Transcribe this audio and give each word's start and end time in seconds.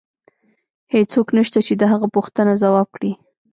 هیڅوک 0.93 1.27
نشته 1.37 1.59
چې 1.67 1.73
د 1.77 1.83
هغه 1.91 2.07
پوښتنه 2.15 2.53
ځواب 2.63 2.87
کړي 2.95 3.11